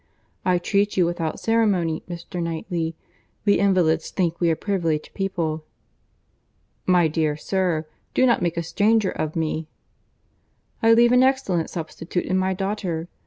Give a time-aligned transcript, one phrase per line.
[0.43, 2.41] I treat you without ceremony, Mr.
[2.41, 2.95] Knightley.
[3.45, 5.63] We invalids think we are privileged people."
[6.87, 7.85] "My dear sir,
[8.15, 9.67] do not make a stranger of me."
[10.81, 13.09] "I leave an excellent substitute in my daughter.